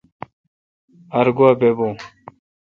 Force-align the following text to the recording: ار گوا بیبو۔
ار 1.19 1.27
گوا 1.37 1.49
بیبو۔ 1.59 1.87